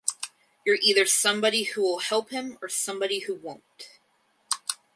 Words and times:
You’re 0.65 0.79
either 0.81 1.05
somebody 1.05 1.61
who 1.61 1.83
will 1.83 1.99
help 1.99 2.31
him 2.31 2.57
or 2.59 2.69
somebody 2.69 3.19
who 3.19 3.35
won’t. 3.35 3.99